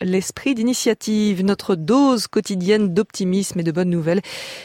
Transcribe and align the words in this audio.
l'esprit 0.00 0.54
d'initiative, 0.54 1.44
notre 1.44 1.74
dose 1.74 2.28
quotidienne 2.28 2.94
d'optimisme 2.94 3.58
et 3.58 3.62
de 3.62 3.72
bonnes 3.72 3.90
nouvelles. 3.90 4.20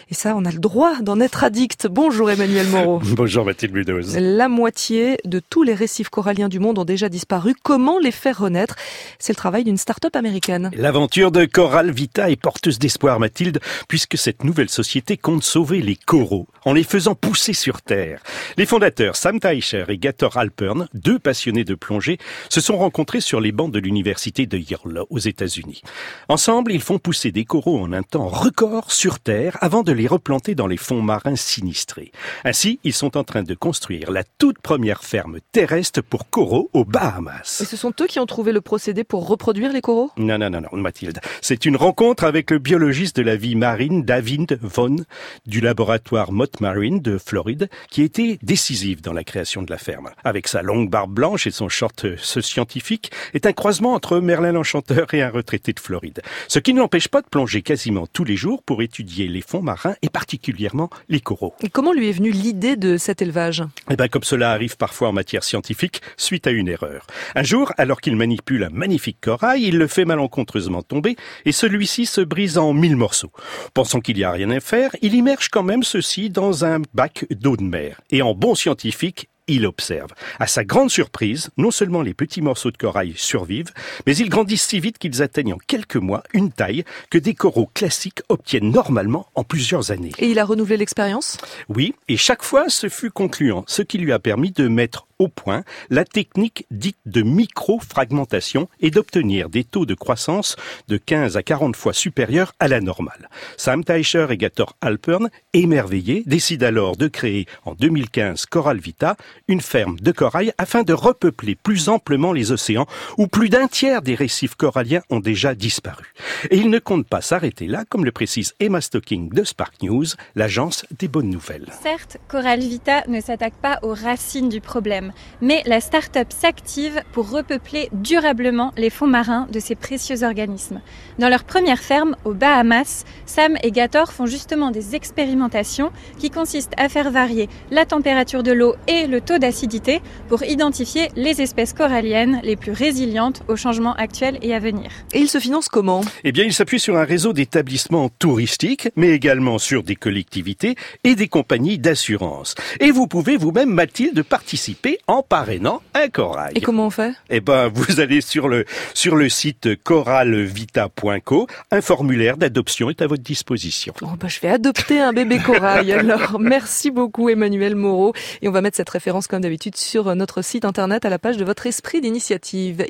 Et 0.09 0.13
ça, 0.13 0.35
on 0.35 0.45
a 0.45 0.51
le 0.51 0.59
droit 0.59 1.01
d'en 1.01 1.19
être 1.19 1.43
addict. 1.43 1.87
Bonjour 1.87 2.29
Emmanuel 2.29 2.67
Moreau. 2.67 2.99
Bonjour 3.15 3.43
Mathilde 3.43 3.73
Munoz. 3.73 4.15
La 4.17 4.47
moitié 4.47 5.17
de 5.25 5.39
tous 5.39 5.63
les 5.63 5.73
récifs 5.73 6.09
coralliens 6.09 6.49
du 6.49 6.59
monde 6.59 6.77
ont 6.77 6.85
déjà 6.85 7.09
disparu. 7.09 7.55
Comment 7.63 7.97
les 7.97 8.11
faire 8.11 8.39
renaître? 8.39 8.75
C'est 9.17 9.33
le 9.33 9.37
travail 9.37 9.63
d'une 9.63 9.77
start-up 9.77 10.15
américaine. 10.15 10.69
L'aventure 10.75 11.31
de 11.31 11.45
Coral 11.45 11.91
Vita 11.91 12.29
est 12.29 12.35
porteuse 12.35 12.77
d'espoir, 12.77 13.19
Mathilde, 13.19 13.59
puisque 13.87 14.17
cette 14.17 14.43
nouvelle 14.43 14.69
société 14.69 15.17
compte 15.17 15.43
sauver 15.43 15.81
les 15.81 15.95
coraux 15.95 16.47
en 16.65 16.73
les 16.73 16.83
faisant 16.83 17.15
pousser 17.15 17.53
sur 17.53 17.81
Terre. 17.81 18.21
Les 18.57 18.65
fondateurs 18.65 19.15
Sam 19.15 19.39
Teicher 19.39 19.85
et 19.87 19.97
Gator 19.97 20.37
Alpern, 20.37 20.87
deux 20.93 21.19
passionnés 21.19 21.63
de 21.63 21.75
plongée, 21.75 22.19
se 22.49 22.61
sont 22.61 22.77
rencontrés 22.77 23.21
sur 23.21 23.41
les 23.41 23.51
bancs 23.51 23.71
de 23.71 23.79
l'université 23.79 24.45
de 24.45 24.57
Yale 24.57 25.03
aux 25.09 25.22
États-Unis. 25.27 25.81
Ensemble, 26.29 26.71
ils 26.71 26.81
font 26.81 26.99
pousser 26.99 27.31
des 27.31 27.45
coraux 27.45 27.79
en 27.79 27.93
un 27.93 28.03
temps 28.03 28.27
record 28.27 28.91
sur 28.91 29.19
Terre 29.19 29.57
avant 29.61 29.83
de 29.83 29.91
les 29.91 30.07
replanter 30.07 30.55
dans 30.55 30.67
les 30.67 30.77
fonds 30.77 31.01
marins 31.01 31.35
sinistrés. 31.35 32.11
Ainsi, 32.43 32.79
ils 32.83 32.93
sont 32.93 33.17
en 33.17 33.23
train 33.23 33.43
de 33.43 33.53
construire 33.53 34.11
la 34.11 34.23
toute 34.23 34.59
première 34.59 35.03
ferme 35.03 35.39
terrestre 35.51 36.01
pour 36.01 36.29
coraux 36.29 36.69
aux 36.73 36.85
Bahamas. 36.85 37.61
Et 37.61 37.65
ce 37.65 37.77
sont 37.77 37.93
eux 38.01 38.07
qui 38.07 38.19
ont 38.19 38.25
trouvé 38.25 38.51
le 38.51 38.61
procédé 38.61 39.03
pour 39.03 39.27
reproduire 39.27 39.71
les 39.71 39.81
coraux? 39.81 40.11
Non, 40.17 40.37
non, 40.37 40.49
non, 40.49 40.61
non, 40.61 40.77
Mathilde. 40.77 41.19
C'est 41.41 41.65
une 41.65 41.75
rencontre 41.75 42.23
avec 42.23 42.51
le 42.51 42.59
biologiste 42.59 43.17
de 43.17 43.21
la 43.21 43.35
vie 43.35 43.55
marine 43.55 44.03
David 44.03 44.59
Vaughan 44.61 44.97
du 45.45 45.61
laboratoire 45.61 46.31
Mott 46.31 46.61
Marine 46.61 46.99
de 46.99 47.17
Floride 47.17 47.69
qui 47.89 48.01
a 48.01 48.05
été 48.05 48.39
décisif 48.41 49.01
dans 49.01 49.13
la 49.13 49.23
création 49.23 49.61
de 49.61 49.71
la 49.71 49.77
ferme. 49.77 50.09
Avec 50.23 50.47
sa 50.47 50.61
longue 50.61 50.89
barbe 50.89 51.13
blanche 51.13 51.47
et 51.47 51.51
son 51.51 51.69
short, 51.69 52.05
ce 52.17 52.41
scientifique 52.41 53.11
est 53.33 53.45
un 53.45 53.53
croisement 53.53 53.93
entre 53.93 54.19
Merlin 54.19 54.51
l'Enchanteur 54.51 55.12
un 55.21 55.29
retraité 55.29 55.73
de 55.73 55.79
Floride. 55.79 56.21
Ce 56.47 56.59
qui 56.59 56.73
ne 56.73 56.79
l'empêche 56.79 57.07
pas 57.07 57.21
de 57.21 57.27
plonger 57.27 57.61
quasiment 57.61 58.07
tous 58.07 58.23
les 58.23 58.35
jours 58.35 58.63
pour 58.63 58.81
étudier 58.81 59.27
les 59.27 59.41
fonds 59.41 59.61
marins 59.61 59.95
et 60.01 60.09
particulièrement 60.09 60.89
les 61.09 61.19
coraux. 61.19 61.53
Et 61.61 61.69
comment 61.69 61.93
lui 61.93 62.09
est 62.09 62.13
venue 62.13 62.31
l'idée 62.31 62.75
de 62.75 62.97
cet 62.97 63.21
élevage? 63.21 63.63
Eh 63.89 63.95
ben, 63.95 64.07
comme 64.07 64.23
cela 64.23 64.51
arrive 64.51 64.77
parfois 64.77 65.09
en 65.09 65.13
matière 65.13 65.43
scientifique, 65.43 66.01
suite 66.17 66.47
à 66.47 66.51
une 66.51 66.67
erreur. 66.67 67.05
Un 67.35 67.43
jour, 67.43 67.71
alors 67.77 68.01
qu'il 68.01 68.15
manipule 68.15 68.63
un 68.63 68.69
magnifique 68.69 69.17
corail, 69.21 69.63
il 69.63 69.77
le 69.77 69.87
fait 69.87 70.05
malencontreusement 70.05 70.81
tomber 70.81 71.15
et 71.45 71.51
celui-ci 71.51 72.05
se 72.05 72.21
brise 72.21 72.57
en 72.57 72.73
mille 72.73 72.95
morceaux. 72.95 73.31
Pensant 73.73 73.99
qu'il 73.99 74.17
n'y 74.17 74.23
a 74.23 74.31
rien 74.31 74.49
à 74.49 74.59
faire, 74.59 74.95
il 75.01 75.13
immerge 75.13 75.49
quand 75.49 75.63
même 75.63 75.83
ceci 75.83 76.29
dans 76.29 76.65
un 76.65 76.81
bac 76.93 77.25
d'eau 77.31 77.57
de 77.57 77.63
mer. 77.63 78.01
Et 78.11 78.21
en 78.21 78.33
bon 78.33 78.55
scientifique, 78.55 79.29
il 79.47 79.65
observe. 79.65 80.09
À 80.39 80.47
sa 80.47 80.63
grande 80.63 80.89
surprise, 80.89 81.49
non 81.57 81.71
seulement 81.71 82.01
les 82.01 82.13
petits 82.13 82.41
morceaux 82.41 82.71
de 82.71 82.77
corail 82.77 83.13
survivent, 83.15 83.71
mais 84.05 84.15
ils 84.15 84.29
grandissent 84.29 84.67
si 84.67 84.79
vite 84.79 84.97
qu'ils 84.97 85.21
atteignent 85.21 85.53
en 85.53 85.57
quelques 85.67 85.97
mois 85.97 86.23
une 86.33 86.51
taille 86.51 86.83
que 87.09 87.17
des 87.17 87.33
coraux 87.33 87.69
classiques 87.73 88.21
obtiennent 88.29 88.71
normalement 88.71 89.27
en 89.35 89.43
plusieurs 89.43 89.91
années. 89.91 90.11
Et 90.17 90.27
il 90.27 90.39
a 90.39 90.45
renouvelé 90.45 90.77
l'expérience? 90.77 91.37
Oui, 91.69 91.93
et 92.07 92.17
chaque 92.17 92.43
fois 92.43 92.69
ce 92.69 92.89
fut 92.89 93.11
concluant, 93.11 93.63
ce 93.67 93.81
qui 93.81 93.97
lui 93.97 94.11
a 94.11 94.19
permis 94.19 94.51
de 94.51 94.67
mettre 94.67 95.07
au 95.19 95.27
point 95.27 95.63
la 95.89 96.05
technique 96.05 96.65
dite 96.71 96.97
de 97.05 97.21
micro-fragmentation 97.21 98.69
et 98.79 98.91
d'obtenir 98.91 99.49
des 99.49 99.63
taux 99.63 99.85
de 99.85 99.93
croissance 99.93 100.55
de 100.87 100.97
15 100.97 101.37
à 101.37 101.43
40 101.43 101.75
fois 101.75 101.93
supérieurs 101.93 102.53
à 102.59 102.67
la 102.67 102.81
normale. 102.81 103.29
Sam 103.57 103.83
Teicher 103.83 104.27
et 104.29 104.37
Gator 104.37 104.75
Alpern, 104.81 105.29
émerveillés, 105.53 106.23
décident 106.25 106.67
alors 106.67 106.97
de 106.97 107.07
créer 107.07 107.45
en 107.65 107.73
2015 107.73 108.45
Coral 108.45 108.79
Vita, 108.79 109.15
une 109.47 109.61
ferme 109.61 109.99
de 109.99 110.11
corail 110.11 110.53
afin 110.57 110.83
de 110.83 110.93
repeupler 110.93 111.55
plus 111.55 111.89
amplement 111.89 112.33
les 112.33 112.51
océans 112.51 112.87
où 113.17 113.27
plus 113.27 113.49
d'un 113.49 113.67
tiers 113.67 114.01
des 114.01 114.15
récifs 114.15 114.55
coralliens 114.55 115.01
ont 115.09 115.19
déjà 115.19 115.55
disparu. 115.55 116.13
Et 116.49 116.57
ils 116.57 116.69
ne 116.69 116.79
comptent 116.79 117.07
pas 117.07 117.21
s'arrêter 117.21 117.67
là, 117.67 117.83
comme 117.89 118.05
le 118.05 118.11
précise 118.11 118.53
Emma 118.59 118.81
Stocking 118.81 119.29
de 119.29 119.43
Spark 119.43 119.81
News, 119.81 120.05
l'agence 120.35 120.85
des 120.97 121.07
bonnes 121.07 121.29
nouvelles. 121.29 121.67
Certes, 121.81 122.17
Coral 122.27 122.59
Vita 122.59 123.03
ne 123.07 123.21
s'attaque 123.21 123.55
pas 123.55 123.79
aux 123.81 123.93
racines 123.93 124.49
du 124.49 124.61
problème, 124.61 125.02
mais 125.41 125.63
la 125.65 125.81
start-up 125.81 126.27
s'active 126.29 127.01
pour 127.11 127.29
repeupler 127.29 127.89
durablement 127.91 128.71
les 128.77 128.89
fonds 128.89 129.07
marins 129.07 129.47
de 129.51 129.59
ces 129.59 129.75
précieux 129.75 130.23
organismes. 130.23 130.81
Dans 131.19 131.29
leur 131.29 131.43
première 131.43 131.79
ferme, 131.79 132.15
aux 132.25 132.33
Bahamas, 132.33 133.03
Sam 133.25 133.57
et 133.63 133.71
Gator 133.71 134.13
font 134.13 134.25
justement 134.25 134.71
des 134.71 134.95
expérimentations 134.95 135.91
qui 136.19 136.29
consistent 136.29 136.73
à 136.77 136.89
faire 136.89 137.11
varier 137.11 137.49
la 137.71 137.85
température 137.85 138.43
de 138.43 138.51
l'eau 138.51 138.75
et 138.87 139.07
le 139.07 139.21
taux 139.21 139.37
d'acidité 139.37 140.01
pour 140.29 140.43
identifier 140.43 141.09
les 141.15 141.41
espèces 141.41 141.73
coralliennes 141.73 142.39
les 142.43 142.55
plus 142.55 142.71
résilientes 142.71 143.43
aux 143.47 143.55
changements 143.55 143.95
actuels 143.95 144.37
et 144.41 144.53
à 144.53 144.59
venir. 144.59 144.89
Et 145.13 145.19
ils 145.19 145.29
se 145.29 145.39
financent 145.39 145.69
comment? 145.69 146.01
Eh 146.23 146.31
bien, 146.31 146.43
ils 146.43 146.53
s'appuient 146.53 146.79
sur 146.79 146.97
un 146.97 147.05
réseau 147.05 147.33
d'établissements 147.33 148.09
touristiques, 148.09 148.89
mais 148.95 149.09
également 149.09 149.57
sur 149.57 149.83
des 149.83 149.95
collectivités 149.95 150.75
et 151.03 151.15
des 151.15 151.27
compagnies 151.27 151.77
d'assurance. 151.77 152.55
Et 152.79 152.91
vous 152.91 153.07
pouvez 153.07 153.37
vous-même, 153.37 153.69
Mathilde, 153.69 154.23
participer 154.23 154.92
en 155.07 155.23
parrainant 155.23 155.81
un 155.93 156.09
corail. 156.09 156.53
Et 156.55 156.61
comment 156.61 156.87
on 156.87 156.89
fait? 156.89 157.13
Eh 157.29 157.39
ben, 157.39 157.67
vous 157.73 157.99
allez 157.99 158.21
sur 158.21 158.47
le, 158.47 158.65
sur 158.93 159.15
le 159.15 159.29
site 159.29 159.81
coralvita.co. 159.83 161.47
Un 161.71 161.81
formulaire 161.81 162.37
d'adoption 162.37 162.89
est 162.89 163.01
à 163.01 163.07
votre 163.07 163.23
disposition. 163.23 163.93
Oh 164.01 164.07
bah, 164.19 164.27
je 164.27 164.39
vais 164.39 164.49
adopter 164.49 164.99
un 164.99 165.13
bébé 165.13 165.39
corail. 165.39 165.91
Alors, 165.93 166.39
merci 166.39 166.91
beaucoup 166.91 167.29
Emmanuel 167.29 167.75
Moreau. 167.75 168.13
Et 168.41 168.47
on 168.47 168.51
va 168.51 168.61
mettre 168.61 168.77
cette 168.77 168.89
référence 168.89 169.27
comme 169.27 169.41
d'habitude 169.41 169.77
sur 169.77 170.15
notre 170.15 170.41
site 170.41 170.65
internet 170.65 171.05
à 171.05 171.09
la 171.09 171.19
page 171.19 171.37
de 171.37 171.45
votre 171.45 171.67
esprit 171.67 172.01
d'initiative. 172.01 172.81